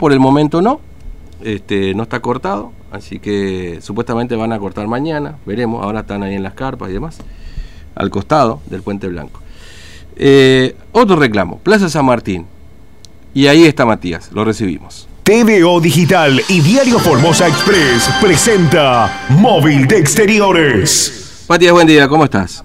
Por 0.00 0.12
el 0.12 0.20
momento 0.20 0.62
no, 0.62 0.80
este, 1.42 1.92
no 1.92 2.04
está 2.04 2.20
cortado, 2.20 2.70
así 2.92 3.18
que 3.18 3.80
supuestamente 3.80 4.36
van 4.36 4.52
a 4.52 4.58
cortar 4.60 4.86
mañana, 4.86 5.38
veremos, 5.44 5.84
ahora 5.84 6.02
están 6.02 6.22
ahí 6.22 6.36
en 6.36 6.44
las 6.44 6.54
carpas 6.54 6.90
y 6.90 6.92
demás, 6.92 7.18
al 7.96 8.08
costado 8.08 8.60
del 8.66 8.82
Puente 8.82 9.08
Blanco. 9.08 9.40
Eh, 10.14 10.76
otro 10.92 11.16
reclamo, 11.16 11.58
Plaza 11.58 11.88
San 11.88 12.04
Martín, 12.04 12.46
y 13.34 13.48
ahí 13.48 13.64
está 13.64 13.84
Matías, 13.84 14.30
lo 14.30 14.44
recibimos. 14.44 15.08
TVO 15.24 15.80
Digital 15.80 16.42
y 16.48 16.60
Diario 16.60 17.00
Formosa 17.00 17.48
Express 17.48 18.08
presenta 18.20 19.26
Móvil 19.30 19.88
de 19.88 19.98
Exteriores. 19.98 21.44
Matías, 21.48 21.72
buen 21.72 21.88
día, 21.88 22.06
¿cómo 22.06 22.22
estás? 22.22 22.62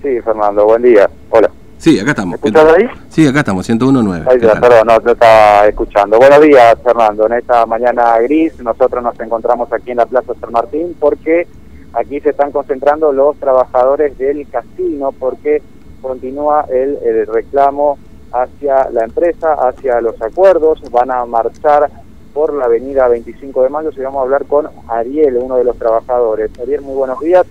Sí, 0.00 0.20
Fernando, 0.24 0.64
buen 0.64 0.82
día. 0.82 1.10
Hola. 1.28 1.50
Sí, 1.78 2.00
acá 2.00 2.10
estamos. 2.10 2.40
¿Me 2.42 2.60
ahí? 2.60 2.88
Sí, 3.10 3.26
acá 3.26 3.40
estamos, 3.40 3.68
101.9. 3.68 4.28
Ahí 4.28 4.38
¿Qué 4.38 4.46
ya, 4.46 4.52
tal? 4.52 4.60
perdón, 4.60 4.86
no 4.86 5.00
te 5.00 5.12
estaba 5.12 5.66
escuchando. 5.66 6.18
Buenos 6.18 6.40
días, 6.40 6.76
Fernando. 6.82 7.26
En 7.26 7.32
esta 7.34 7.66
mañana 7.66 8.18
gris, 8.20 8.58
nosotros 8.60 9.02
nos 9.02 9.18
encontramos 9.20 9.72
aquí 9.72 9.90
en 9.90 9.98
la 9.98 10.06
Plaza 10.06 10.32
San 10.40 10.52
Martín 10.52 10.96
porque 10.98 11.46
aquí 11.92 12.20
se 12.20 12.30
están 12.30 12.50
concentrando 12.50 13.12
los 13.12 13.36
trabajadores 13.36 14.16
del 14.18 14.48
casino 14.48 15.12
porque 15.12 15.62
continúa 16.00 16.64
el, 16.70 16.98
el 17.04 17.26
reclamo 17.26 17.98
hacia 18.32 18.90
la 18.90 19.04
empresa, 19.04 19.54
hacia 19.54 20.00
los 20.00 20.20
acuerdos. 20.20 20.80
Van 20.90 21.10
a 21.10 21.24
marchar 21.26 21.90
por 22.32 22.52
la 22.54 22.64
avenida 22.66 23.06
25 23.08 23.62
de 23.62 23.68
mayo 23.68 23.90
y 23.96 24.00
vamos 24.00 24.18
a 24.20 24.22
hablar 24.22 24.44
con 24.46 24.68
Ariel, 24.88 25.36
uno 25.36 25.56
de 25.56 25.64
los 25.64 25.78
trabajadores. 25.78 26.50
Ariel, 26.60 26.82
muy 26.82 26.94
buenos 26.94 27.20
días. 27.20 27.46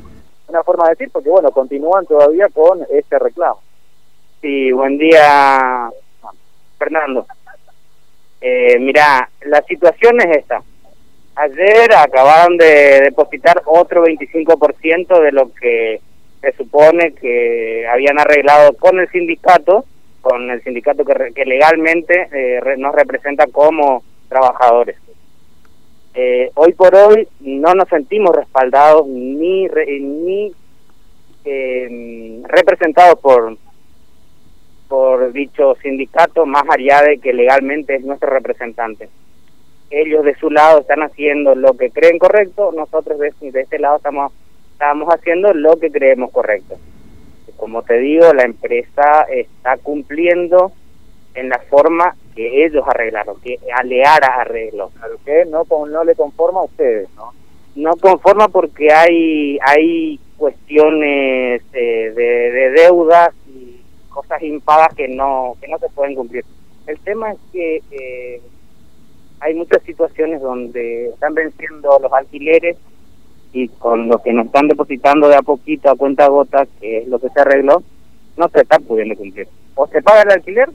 Una 0.48 0.64
forma 0.64 0.86
de 0.86 0.90
decir, 0.92 1.10
porque 1.12 1.30
bueno, 1.30 1.52
continúan 1.52 2.06
todavía 2.06 2.48
con 2.54 2.82
este 2.92 3.18
reclamo. 3.18 3.60
Sí, 4.46 4.72
buen 4.72 5.00
día, 5.00 5.90
Fernando. 6.78 7.26
Eh, 8.40 8.78
mira, 8.78 9.28
la 9.42 9.64
situación 9.64 10.22
es 10.22 10.38
esta. 10.38 10.62
Ayer 11.34 11.92
acabaron 11.96 12.56
de 12.56 13.02
depositar 13.06 13.64
otro 13.66 14.06
25% 14.06 15.20
de 15.20 15.32
lo 15.32 15.52
que 15.52 16.00
se 16.42 16.52
supone 16.58 17.14
que 17.16 17.88
habían 17.92 18.20
arreglado 18.20 18.74
con 18.78 19.00
el 19.00 19.10
sindicato, 19.10 19.84
con 20.22 20.52
el 20.52 20.62
sindicato 20.64 21.04
que, 21.04 21.34
que 21.34 21.46
legalmente 21.46 22.28
eh, 22.32 22.60
nos 22.78 22.94
representa 22.94 23.48
como 23.48 24.04
trabajadores. 24.30 24.98
Eh, 26.14 26.52
hoy 26.54 26.74
por 26.74 26.94
hoy 26.94 27.28
no 27.40 27.74
nos 27.74 27.90
sentimos 27.90 28.36
respaldados 28.36 29.08
ni 29.08 29.68
re- 29.70 30.00
ni 30.02 30.54
eh, 31.46 32.42
representados 32.46 33.18
por 33.20 33.58
por 34.96 35.34
dicho 35.34 35.76
sindicato 35.82 36.46
más 36.46 36.64
allá 36.70 37.02
de 37.02 37.18
que 37.18 37.34
legalmente 37.34 37.96
es 37.96 38.06
nuestro 38.06 38.30
representante. 38.30 39.10
Ellos 39.90 40.24
de 40.24 40.36
su 40.36 40.50
lado 40.50 40.80
están 40.80 41.04
haciendo 41.04 41.54
lo 41.54 41.74
que 41.74 41.92
creen 41.92 42.18
correcto, 42.18 42.72
nosotros 42.74 43.20
de, 43.20 43.34
de 43.52 43.60
este 43.60 43.78
lado 43.78 43.98
estamos, 43.98 44.32
estamos 44.72 45.14
haciendo 45.14 45.54
lo 45.54 45.76
que 45.76 45.92
creemos 45.92 46.32
correcto. 46.32 46.78
Como 47.58 47.84
te 47.84 47.98
digo, 47.98 48.34
la 48.34 48.44
empresa 48.44 49.24
está 49.30 49.76
cumpliendo 49.76 50.72
en 51.34 51.50
la 51.50 51.60
forma 51.60 52.16
que 52.34 52.64
ellos 52.66 52.86
arreglaron, 52.88 53.42
que 53.42 53.60
Aleara 53.78 54.36
arregló. 54.40 54.92
Claro 54.98 55.18
que 55.26 55.44
no, 55.44 55.66
no 55.88 56.04
le 56.06 56.16
conforma 56.16 56.62
a 56.62 56.66
ustedes, 56.66 57.10
¿no? 57.18 57.34
no 57.76 57.92
conforma 57.98 58.48
porque 58.48 58.94
hay 58.94 59.60
hay 59.62 60.22
cuestiones 60.38 61.62
eh, 61.74 62.14
de, 62.16 62.52
de 62.52 62.72
deudas 62.72 63.36
impagas 64.48 64.94
que 64.96 65.08
no 65.08 65.56
que 65.62 65.68
no 65.68 65.78
se 65.80 65.90
pueden 65.90 66.16
cumplir. 66.16 66.46
El 66.88 67.00
tema 67.00 67.32
es 67.32 67.38
que 67.52 67.82
eh, 67.92 68.42
hay 69.40 69.54
muchas 69.56 69.82
situaciones 69.84 70.42
donde 70.42 71.10
están 71.10 71.34
venciendo 71.34 72.00
los 72.00 72.12
alquileres 72.14 72.78
y 73.54 73.68
con 73.70 74.08
lo 74.08 74.20
que 74.20 74.34
nos 74.34 74.48
están 74.48 74.68
depositando 74.68 75.28
de 75.28 75.36
a 75.36 75.42
poquito 75.42 75.90
a 75.90 75.96
cuenta 75.96 76.28
gota 76.28 76.68
que 76.80 77.00
es 77.00 77.08
lo 77.08 77.20
que 77.20 77.30
se 77.30 77.42
arregló 77.42 77.82
no 78.38 78.50
se 78.50 78.62
está 78.62 78.80
pudiendo 78.80 79.16
cumplir. 79.16 79.48
O 79.76 79.88
se 79.88 80.02
paga 80.02 80.24
el 80.24 80.32
alquiler 80.32 80.70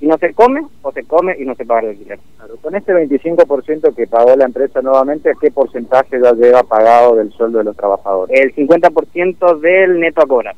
y 0.00 0.06
no 0.06 0.18
se 0.18 0.34
come 0.34 0.62
o 0.82 0.92
se 0.92 1.04
come 1.04 1.36
y 1.38 1.44
no 1.44 1.54
se 1.54 1.64
paga 1.64 1.82
el 1.82 1.88
alquiler. 1.90 2.18
Claro, 2.36 2.56
Con 2.56 2.74
este 2.74 2.92
25% 2.92 3.94
que 3.94 4.06
pagó 4.06 4.34
la 4.36 4.44
empresa 4.44 4.82
nuevamente, 4.82 5.32
¿qué 5.40 5.50
porcentaje 5.50 6.20
ya 6.20 6.32
lleva 6.32 6.62
pagado 6.64 7.16
del 7.16 7.32
sueldo 7.32 7.58
de 7.58 7.64
los 7.64 7.76
trabajadores? 7.76 8.38
el 8.38 8.54
50% 8.54 9.60
del 9.60 10.00
neto 10.00 10.22
a 10.22 10.26
cobrar 10.26 10.56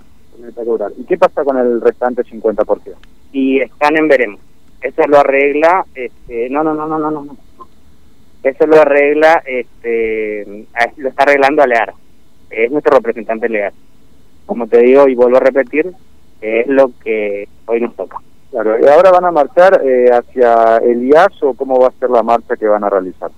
¿Y 0.99 1.05
qué 1.05 1.17
pasa 1.17 1.45
con 1.45 1.59
el 1.59 1.81
restante 1.81 2.23
50%? 2.25 2.95
y 3.37 3.61
están 3.61 3.97
en 3.99 4.09
veremos. 4.09 4.41
Eso 4.81 5.07
lo 5.07 5.19
arregla, 5.19 5.85
este, 5.95 6.49
no, 6.49 6.65
no, 6.65 6.73
no, 6.73 6.87
no, 6.87 6.99
no, 6.99 7.11
no. 7.11 7.37
Eso 8.43 8.67
lo 8.67 8.81
arregla, 8.81 9.43
este, 9.45 10.67
lo 10.97 11.09
está 11.09 11.25
arreglando 11.25 11.63
Aleara. 11.63 11.93
Es 12.49 12.71
nuestro 12.71 12.97
representante 12.97 13.49
legal. 13.49 13.75
Como 14.47 14.67
te 14.69 14.79
digo 14.79 15.07
y 15.07 15.15
vuelvo 15.15 15.37
a 15.37 15.41
repetir, 15.41 15.93
es 16.41 16.67
lo 16.69 16.93
que 17.05 17.47
hoy 17.67 17.81
nos 17.81 17.95
toca. 17.95 18.19
Claro, 18.51 18.79
¿y 18.81 18.87
ahora 18.87 19.11
van 19.11 19.25
a 19.27 19.33
marchar 19.33 19.83
eh, 19.85 20.09
hacia 20.11 20.79
el 20.79 21.05
IAS 21.07 21.43
o 21.43 21.53
cómo 21.53 21.79
va 21.79 21.89
a 21.89 21.99
ser 21.99 22.09
la 22.09 22.23
marcha 22.23 22.57
que 22.57 22.69
van 22.69 22.85
a 22.85 22.91
realizar? 22.91 23.31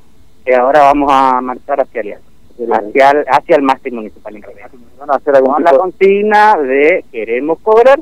Y 0.47 0.53
ahora 0.53 0.81
vamos 0.81 1.11
a 1.11 1.41
marchar 1.41 1.81
hacia 1.81 2.03
Alianza, 2.03 2.29
hacia 2.67 3.11
el, 3.11 3.25
hacia 3.29 3.57
el 3.57 3.63
máster 3.63 3.93
municipal. 3.93 4.41
¿Van 4.99 5.11
a 5.11 5.15
hacer 5.15 5.37
algún 5.37 5.55
Con 5.55 5.65
la 5.65 5.73
consigna 5.73 6.57
de 6.57 7.05
queremos 7.13 7.59
cobrar, 7.61 8.01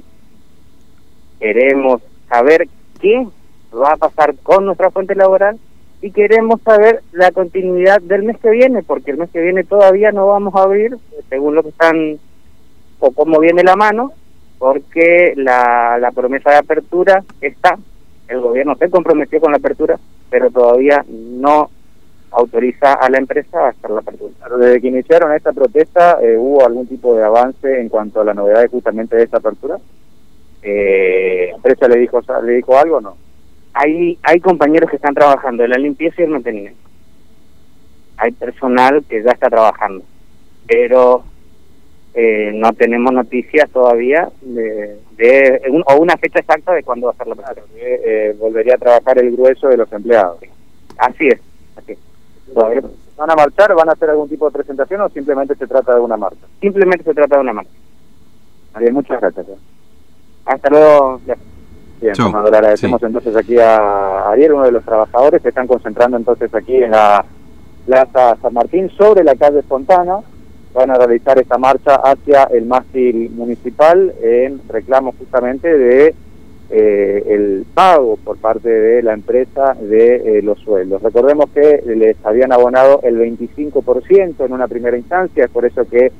queremos 1.38 2.02
saber 2.28 2.68
qué 3.00 3.26
va 3.74 3.92
a 3.92 3.96
pasar 3.96 4.34
con 4.42 4.64
nuestra 4.64 4.90
fuente 4.90 5.14
laboral 5.14 5.58
y 6.00 6.10
queremos 6.10 6.60
saber 6.62 7.02
la 7.12 7.30
continuidad 7.32 8.00
del 8.00 8.22
mes 8.22 8.38
que 8.38 8.50
viene, 8.50 8.82
porque 8.82 9.10
el 9.10 9.18
mes 9.18 9.30
que 9.30 9.40
viene 9.40 9.64
todavía 9.64 10.12
no 10.12 10.26
vamos 10.26 10.54
a 10.54 10.62
abrir, 10.62 10.96
según 11.28 11.54
lo 11.54 11.62
que 11.62 11.70
están, 11.70 12.18
o 12.98 13.10
cómo 13.12 13.40
viene 13.40 13.62
la 13.62 13.76
mano, 13.76 14.12
porque 14.58 15.34
la, 15.36 15.98
la 15.98 16.12
promesa 16.12 16.50
de 16.50 16.58
apertura 16.58 17.22
está, 17.40 17.78
el 18.28 18.40
gobierno 18.40 18.76
se 18.76 18.90
comprometió 18.90 19.40
con 19.40 19.52
la 19.52 19.58
apertura, 19.58 19.98
pero 20.30 20.50
todavía 20.50 21.04
no 21.08 21.70
autoriza 22.36 22.92
a 22.94 23.08
la 23.08 23.18
empresa 23.18 23.66
a 23.66 23.68
hacer 23.70 23.90
la 23.90 24.00
apertura. 24.00 24.32
Desde 24.58 24.80
que 24.80 24.88
iniciaron 24.88 25.32
esta 25.32 25.52
protesta, 25.52 26.18
eh, 26.22 26.36
¿hubo 26.36 26.64
algún 26.66 26.86
tipo 26.86 27.14
de 27.16 27.24
avance 27.24 27.80
en 27.80 27.88
cuanto 27.88 28.20
a 28.20 28.24
la 28.24 28.34
novedad 28.34 28.60
de 28.60 28.68
justamente 28.68 29.16
de 29.16 29.24
esta 29.24 29.38
apertura? 29.38 29.78
Eh, 30.62 31.46
¿La 31.50 31.56
empresa 31.56 31.88
le 31.88 31.98
dijo, 31.98 32.20
le 32.44 32.52
dijo 32.54 32.76
algo 32.78 32.96
o 32.98 33.00
no? 33.00 33.16
hay 33.78 34.18
hay 34.22 34.40
compañeros 34.40 34.88
que 34.88 34.96
están 34.96 35.14
trabajando 35.14 35.62
en 35.62 35.68
la 35.70 35.76
limpieza 35.76 36.16
y 36.22 36.24
el 36.24 36.30
mantenimiento. 36.30 36.80
Hay 38.16 38.32
personal 38.32 39.04
que 39.06 39.22
ya 39.22 39.32
está 39.32 39.50
trabajando, 39.50 40.02
pero 40.66 41.24
eh, 42.14 42.52
no 42.54 42.72
tenemos 42.72 43.12
noticias 43.12 43.68
todavía 43.70 44.30
de, 44.40 44.98
de 45.18 45.60
un- 45.70 45.84
o 45.86 45.96
una 46.00 46.16
fecha 46.16 46.38
exacta 46.38 46.72
de 46.72 46.82
cuándo 46.82 47.08
va 47.08 47.12
a 47.12 47.16
ser 47.16 47.26
la 47.26 47.34
apertura. 47.34 47.66
que 47.74 48.00
eh, 48.06 48.32
volvería 48.38 48.74
a 48.76 48.78
trabajar 48.78 49.18
el 49.18 49.32
grueso 49.36 49.68
de 49.68 49.76
los 49.76 49.92
empleados. 49.92 50.38
Así 50.96 51.28
es, 51.28 51.40
así 51.76 51.92
es. 51.92 51.98
Todavía- 52.54 52.82
¿Van 53.16 53.30
a 53.30 53.34
marchar? 53.34 53.74
¿Van 53.74 53.88
a 53.88 53.92
hacer 53.92 54.10
algún 54.10 54.28
tipo 54.28 54.46
de 54.46 54.52
presentación 54.52 55.00
o 55.00 55.08
simplemente 55.08 55.54
se 55.54 55.66
trata 55.66 55.94
de 55.94 56.00
una 56.00 56.16
marcha? 56.16 56.46
Simplemente 56.60 57.02
se 57.04 57.14
trata 57.14 57.36
de 57.36 57.40
una 57.42 57.52
marcha. 57.54 57.70
Ariel, 58.74 58.92
muchas 58.92 59.20
gracias. 59.20 59.48
eh. 59.48 59.56
Hasta 60.44 60.68
luego. 60.70 61.20
Bien, 62.00 62.12
Chau. 62.14 62.26
Fernando, 62.26 62.50
le 62.50 62.56
agradecemos 62.58 63.02
entonces 63.02 63.34
aquí 63.34 63.58
a 63.58 64.30
Ariel, 64.30 64.52
uno 64.52 64.64
de 64.64 64.72
los 64.72 64.84
trabajadores 64.84 65.40
que 65.42 65.48
están 65.48 65.66
concentrando 65.66 66.18
entonces 66.18 66.54
aquí 66.54 66.76
en 66.76 66.90
la 66.90 67.24
Plaza 67.86 68.36
San 68.42 68.52
Martín 68.52 68.90
sobre 68.90 69.24
la 69.24 69.34
calle 69.34 69.62
Fontana. 69.62 70.18
Van 70.74 70.90
a 70.90 70.94
realizar 70.98 71.38
esta 71.38 71.56
marcha 71.56 71.94
hacia 71.94 72.44
el 72.44 72.66
mástil 72.66 73.30
municipal 73.30 74.12
en 74.22 74.60
reclamo 74.68 75.14
justamente 75.18 75.74
de 75.74 76.14
eh, 76.70 77.22
el 77.28 77.64
pago 77.74 78.16
por 78.16 78.38
parte 78.38 78.68
de 78.68 79.02
la 79.02 79.12
empresa 79.12 79.74
de 79.74 80.38
eh, 80.38 80.42
los 80.42 80.58
sueldos. 80.60 81.02
Recordemos 81.02 81.50
que 81.50 81.82
les 81.86 82.16
habían 82.24 82.52
abonado 82.52 83.00
el 83.02 83.18
25% 83.18 84.44
en 84.44 84.52
una 84.52 84.68
primera 84.68 84.96
instancia, 84.96 85.44
es 85.44 85.50
por 85.50 85.64
eso 85.64 85.88
que 85.88 86.10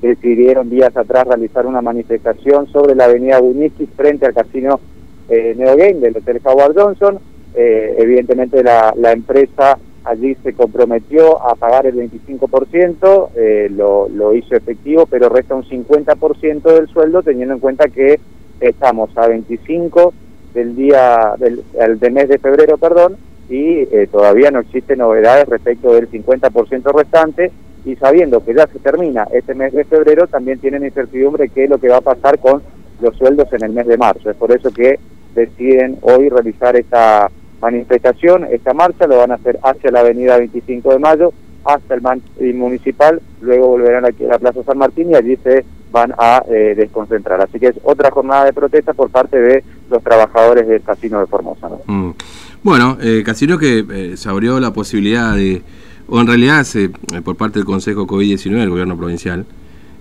decidieron 0.00 0.70
días 0.70 0.96
atrás 0.96 1.26
realizar 1.26 1.66
una 1.66 1.82
manifestación 1.82 2.68
sobre 2.68 2.94
la 2.94 3.06
avenida 3.06 3.40
Bunici 3.40 3.86
frente 3.86 4.26
al 4.26 4.34
casino 4.34 4.80
eh, 5.28 5.54
Neogame 5.56 5.94
del 5.94 6.16
Hotel 6.16 6.40
Howard 6.44 6.74
Johnson. 6.76 7.18
Eh, 7.54 7.96
evidentemente 7.98 8.62
la, 8.62 8.92
la 8.96 9.12
empresa 9.12 9.78
allí 10.04 10.36
se 10.42 10.54
comprometió 10.54 11.42
a 11.42 11.54
pagar 11.54 11.86
el 11.86 11.96
25%, 11.96 13.28
eh, 13.34 13.68
lo, 13.70 14.08
lo 14.08 14.34
hizo 14.34 14.54
efectivo, 14.54 15.06
pero 15.06 15.28
resta 15.28 15.54
un 15.54 15.64
50% 15.64 16.62
del 16.62 16.88
sueldo 16.88 17.22
teniendo 17.22 17.54
en 17.54 17.60
cuenta 17.60 17.88
que 17.88 18.18
estamos 18.60 19.16
a 19.16 19.28
25 19.28 20.12
del 20.54 20.76
día 20.76 21.34
del, 21.38 21.62
del 21.98 22.12
mes 22.12 22.28
de 22.28 22.38
febrero, 22.38 22.78
perdón, 22.78 23.16
y 23.48 23.80
eh, 23.80 24.08
todavía 24.10 24.50
no 24.50 24.60
existen 24.60 24.98
novedades 24.98 25.48
respecto 25.48 25.92
del 25.94 26.10
50% 26.10 26.92
restante 26.92 27.50
y 27.84 27.96
sabiendo 27.96 28.44
que 28.44 28.54
ya 28.54 28.66
se 28.66 28.78
termina 28.78 29.26
este 29.32 29.54
mes 29.54 29.72
de 29.72 29.84
febrero, 29.84 30.26
también 30.26 30.58
tienen 30.58 30.84
incertidumbre 30.84 31.48
qué 31.48 31.64
es 31.64 31.70
lo 31.70 31.78
que 31.78 31.88
va 31.88 31.98
a 31.98 32.02
pasar 32.02 32.38
con 32.38 32.62
los 33.00 33.16
sueldos 33.16 33.50
en 33.52 33.64
el 33.64 33.72
mes 33.72 33.86
de 33.86 33.96
marzo. 33.96 34.30
Es 34.30 34.36
por 34.36 34.52
eso 34.52 34.70
que 34.70 34.98
deciden 35.34 35.98
hoy 36.02 36.28
realizar 36.28 36.76
esta 36.76 37.30
manifestación, 37.60 38.46
esta 38.50 38.74
marcha, 38.74 39.06
lo 39.06 39.18
van 39.18 39.30
a 39.30 39.34
hacer 39.34 39.58
hacia 39.62 39.90
la 39.90 40.00
avenida 40.00 40.36
25 40.36 40.92
de 40.92 40.98
Mayo, 40.98 41.32
hasta 41.64 41.94
el 41.94 42.54
municipal, 42.54 43.20
luego 43.40 43.68
volverán 43.68 44.04
aquí 44.04 44.24
a 44.24 44.28
la 44.28 44.38
Plaza 44.38 44.62
San 44.64 44.78
Martín 44.78 45.10
y 45.10 45.14
allí 45.14 45.36
se 45.36 45.64
van 45.90 46.12
a 46.18 46.42
eh, 46.48 46.74
desconcentrar. 46.76 47.40
Así 47.40 47.58
que 47.58 47.68
es 47.68 47.76
otra 47.82 48.10
jornada 48.10 48.44
de 48.44 48.52
protesta 48.52 48.92
por 48.92 49.10
parte 49.10 49.40
de 49.40 49.64
los 49.90 50.02
trabajadores 50.02 50.66
del 50.66 50.82
Casino 50.82 51.20
de 51.20 51.26
Formosa. 51.26 51.68
¿no? 51.68 51.80
Mm. 51.86 52.14
Bueno, 52.62 52.98
eh, 53.00 53.22
Casino 53.24 53.58
que 53.58 53.84
eh, 53.90 54.16
se 54.16 54.28
abrió 54.28 54.58
la 54.58 54.72
posibilidad 54.72 55.34
de, 55.34 55.62
o 56.08 56.20
en 56.20 56.26
realidad 56.26 56.64
se, 56.64 56.90
por 57.22 57.36
parte 57.36 57.60
del 57.60 57.66
Consejo 57.66 58.06
COVID-19 58.06 58.58
del 58.58 58.70
Gobierno 58.70 58.96
Provincial, 58.96 59.46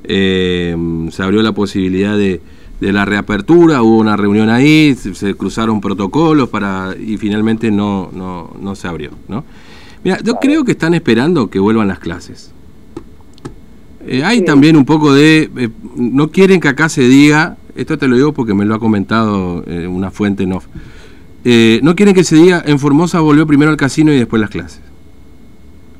eh, 0.04 0.76
se 1.12 1.24
abrió 1.24 1.44
la 1.44 1.52
posibilidad 1.52 2.18
de, 2.18 2.42
de 2.80 2.94
la 2.94 3.06
reapertura, 3.06 3.82
hubo 3.82 3.98
una 3.98 4.18
reunión 4.18 4.50
ahí, 4.50 4.96
se, 4.96 5.14
se 5.14 5.36
cruzaron 5.36 5.82
protocolos 5.82 6.50
para 6.50 6.96
y 6.98 7.18
finalmente 7.18 7.72
no, 7.72 8.10
no, 8.12 8.52
no 8.60 8.76
se 8.76 8.88
abrió, 8.88 9.12
¿no? 9.28 9.44
Mira, 10.04 10.20
yo 10.24 10.36
creo 10.36 10.64
que 10.64 10.72
están 10.72 10.94
esperando 10.94 11.50
que 11.50 11.60
vuelvan 11.60 11.88
las 11.88 12.00
clases. 12.00 12.52
Eh, 14.08 14.24
hay 14.24 14.40
Sí. 14.40 14.46
también 14.46 14.78
un 14.78 14.86
poco 14.86 15.14
de... 15.14 15.50
eh, 15.58 15.70
no 15.96 16.30
quieren 16.32 16.62
que 16.62 16.70
acá 16.70 16.88
se 16.88 17.02
diga, 17.02 17.58
esto 17.76 17.98
te 17.98 18.08
lo 18.08 18.16
digo 18.16 18.32
porque 18.32 18.54
me 18.54 18.64
lo 18.66 18.76
ha 18.76 18.80
comentado 18.80 19.64
eh, 19.68 19.86
una 19.86 20.12
fuente 20.12 20.44
en 20.44 20.54
off, 20.54 20.68
no 21.82 21.96
quieren 21.96 22.14
que 22.16 22.24
se 22.24 22.36
diga 22.36 22.62
en 22.66 22.80
Formosa 22.80 23.20
volvió 23.22 23.46
primero 23.48 23.72
al 23.72 23.78
casino 23.78 24.12
y 24.12 24.18
después 24.18 24.40
las 24.42 24.50
clases, 24.50 24.82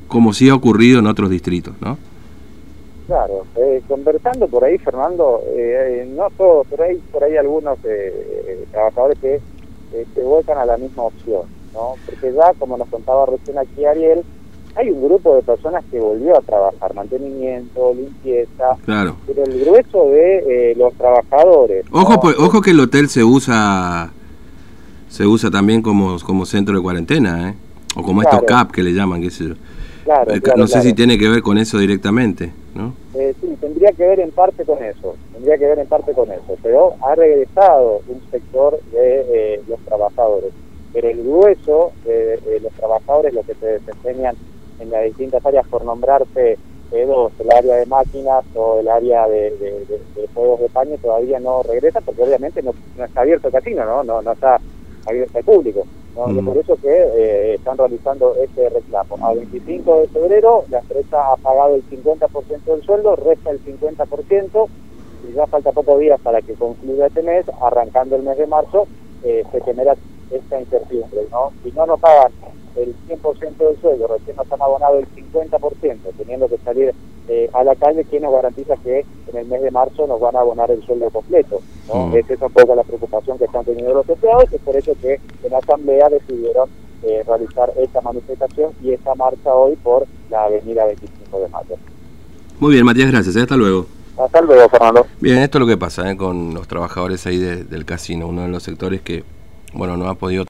como 0.08 0.34
sí 0.34 0.50
ha 0.50 0.56
ocurrido 0.56 1.00
en 1.00 1.08
otros 1.08 1.30
distritos, 1.30 1.74
¿no? 1.82 1.98
Claro, 3.08 3.46
eh, 3.56 3.82
conversando 3.88 4.48
por 4.48 4.66
ahí, 4.66 4.78
Fernando, 4.78 5.42
no 6.16 6.28
todos, 6.38 6.68
pero 6.70 6.84
hay 6.84 6.98
por 7.12 7.24
ahí 7.24 7.38
algunos 7.38 7.78
trabajadores 8.72 9.18
que 9.20 9.40
se 10.14 10.22
vuelcan 10.22 10.58
a 10.58 10.66
la 10.66 10.78
misma 10.78 11.04
opción, 11.04 11.44
¿no? 11.74 11.94
Porque 12.06 12.34
ya, 12.34 12.54
como 12.60 12.78
nos 12.78 12.90
contaba 12.90 13.26
recién 13.28 13.58
aquí 13.58 13.86
Ariel, 13.86 14.24
hay 14.78 14.90
un 14.92 15.04
grupo 15.04 15.36
de 15.36 15.42
personas 15.42 15.84
que 15.92 16.00
volvió 16.00 16.38
a 16.38 16.42
trabajar, 16.42 16.94
mantenimiento, 16.94 17.94
limpieza, 17.94 18.76
Claro. 18.86 19.16
pero 19.26 19.44
el 19.44 19.60
grueso 19.66 20.06
de 20.10 20.72
eh, 20.72 20.76
los 20.76 20.94
trabajadores... 20.94 21.86
Ojo, 21.92 22.14
¿no? 22.14 22.20
pues, 22.20 22.36
ojo 22.38 22.62
que 22.62 22.72
el 22.72 22.80
hotel 22.80 23.10
se 23.10 23.24
usa 23.24 24.12
se 25.10 25.26
usa 25.26 25.50
también 25.50 25.82
como, 25.82 26.18
como 26.20 26.46
centro 26.46 26.76
de 26.76 26.82
cuarentena, 26.82 27.50
¿eh? 27.50 27.54
O 27.96 28.04
como 28.04 28.22
estos. 28.22 28.44
CAP 28.44 28.72
que 28.72 28.84
le 28.84 28.92
llaman, 28.94 29.22
qué 29.22 29.32
sé 29.32 29.48
yo. 29.48 29.54
Claro, 30.04 30.32
Eh, 30.32 30.42
claro, 30.42 30.60
no 30.60 30.68
sé 30.68 30.74
claro. 30.74 30.88
si 30.90 30.94
tiene 30.94 31.18
que 31.18 31.28
ver 31.30 31.42
con 31.42 31.58
eso 31.58 31.80
directamente, 31.80 32.52
¿no? 32.76 32.94
Eh, 33.16 33.34
sí, 33.42 33.48
tendría 33.60 33.92
que 33.94 34.06
ver 34.06 34.20
en 34.20 34.32
parte 34.32 34.64
con 34.66 34.84
eso, 34.84 35.16
tendría 35.34 35.58
que 35.58 35.66
ver 35.66 35.80
en 35.80 35.88
parte 35.88 36.12
con 36.14 36.30
eso, 36.30 36.56
pero 36.62 36.94
ha 37.02 37.16
regresado 37.16 38.02
un 38.08 38.22
sector 38.30 38.80
de 38.92 39.26
eh, 39.56 39.62
los 39.68 39.80
trabajadores, 39.80 40.52
pero 40.94 41.10
el 41.10 41.24
grueso 41.24 41.92
de, 42.06 42.38
de 42.38 42.60
los 42.62 42.72
trabajadores, 42.74 43.34
los 43.34 43.46
que 43.46 43.56
se 43.56 43.66
desempeñan 43.66 44.36
en 44.80 44.90
las 44.92 45.04
distintas 45.06 45.46
áreas, 45.46 45.66
por 45.68 45.84
nombrarte 45.84 46.60
eh, 46.92 47.06
dos, 47.06 47.34
el 47.40 47.52
área 47.52 47.76
de 47.76 47.86
máquinas 47.86 48.46
o 48.54 48.80
el 48.80 48.88
área 48.88 49.28
de, 49.28 49.52
de- 49.58 49.86
de- 49.86 50.02
de 50.16 50.28
juegos 50.34 50.62
de 50.62 50.70
paño, 50.70 50.98
todavía 51.02 51.40
no 51.40 51.62
regresa, 51.64 52.00
porque 52.02 52.24
obviamente 52.24 52.62
no, 52.62 52.74
no 52.96 53.06
está 53.06 53.22
abierto 53.22 53.48
el 53.48 53.54
casino, 53.54 53.86
¿no? 53.86 54.04
No, 54.04 54.22
no 54.22 54.32
está 54.32 54.62
abierto 55.06 55.38
al 55.38 55.44
público. 55.44 55.86
¿no? 56.16 56.30
Y 56.32 56.38
es 56.38 56.44
Mm. 56.44 56.48
por 56.48 56.58
eso 56.58 56.78
que 56.78 56.88
eh, 56.90 57.54
están 57.56 57.78
realizando 57.78 58.36
este 58.42 58.70
reclamo. 58.70 59.18
A 59.22 59.34
25 59.34 60.02
de 60.02 60.08
febrero 60.08 60.64
la 60.70 60.80
empresa 60.80 61.18
ha 61.34 61.36
pagado 61.38 61.76
el 61.76 61.84
50% 61.90 62.72
del 62.72 62.82
sueldo, 62.84 63.16
resta 63.18 63.52
el 63.52 63.60
50%, 63.64 64.68
y 65.24 65.34
ya 65.34 65.46
falta 65.48 65.72
pocos 65.72 66.00
días 66.00 66.20
para 66.22 66.42
que 66.42 66.56
concluya 66.56 67.08
este 67.08 67.22
mes, 67.24 67.46
arrancando 67.62 68.16
el 68.16 68.24
mes 68.24 68.38
de 68.38 68.48
marzo, 68.48 68.88
eh, 69.24 69.44
se 69.52 69.62
genera 69.62 69.96
esta 70.32 70.60
incertidumbre. 70.60 71.22
¿no? 71.32 71.52
Si 71.64 71.72
no 71.72 71.86
nos 71.86 72.00
pagan 72.00 72.32
el 72.78 72.96
100% 73.10 73.58
del 73.58 73.82
sueldo, 73.82 74.08
recién 74.08 74.36
nos 74.38 74.52
han 74.52 74.62
abonado 74.62 75.00
el 75.00 75.08
50%, 75.08 75.98
teniendo 76.18 76.48
que 76.48 76.58
salir 76.60 76.94
eh, 77.28 77.50
a 77.54 77.64
la 77.64 77.76
calle, 77.76 78.06
¿quién 78.10 78.24
nos 78.24 78.32
garantiza 78.34 78.76
que 78.78 79.06
en 79.32 79.38
el 79.38 79.46
mes 79.48 79.62
de 79.62 79.72
marzo 79.72 80.08
nos 80.08 80.20
van 80.20 80.36
a 80.36 80.40
abonar 80.42 80.70
el 80.72 80.82
sueldo 80.86 81.10
completo? 81.10 81.60
¿no? 81.88 82.08
Mm. 82.08 82.16
Esa 82.18 82.34
es 82.36 82.42
un 82.42 82.52
poco 82.52 82.76
la 82.76 82.84
preocupación 82.84 83.38
que 83.38 83.46
están 83.46 83.66
teniendo 83.66 83.94
los 83.94 84.08
empleados, 84.08 84.46
es 84.54 84.62
por 84.62 84.76
eso 84.76 84.94
que 85.02 85.16
en 85.44 85.52
la 85.52 85.58
asamblea 85.58 86.08
decidieron 86.10 86.70
eh, 87.04 87.24
realizar 87.28 87.72
esta 87.78 88.02
manifestación 88.02 88.72
y 88.84 88.92
esta 88.92 89.14
marcha 89.16 89.54
hoy 89.54 89.76
por 89.76 90.06
la 90.30 90.46
avenida 90.46 90.86
25 90.86 91.40
de 91.40 91.48
mayo. 91.50 91.76
Muy 92.60 92.74
bien, 92.74 92.86
Matías, 92.86 93.12
gracias. 93.12 93.36
¿eh? 93.36 93.42
Hasta 93.42 93.56
luego. 93.58 93.86
Hasta 94.18 94.42
luego, 94.42 94.68
Fernando. 94.70 95.06
Bien, 95.22 95.38
esto 95.40 95.58
es 95.58 95.62
lo 95.62 95.68
que 95.68 95.78
pasa 95.78 96.16
con 96.18 96.54
los 96.54 96.68
trabajadores 96.68 97.26
ahí 97.28 97.38
de- 97.38 97.64
del 97.66 97.86
casino, 97.86 98.28
uno 98.28 98.44
de 98.44 98.48
los 98.48 98.64
sectores 98.64 99.02
que, 99.02 99.24
bueno, 99.74 99.96
no 99.96 100.10
ha 100.10 100.16
podido 100.16 100.46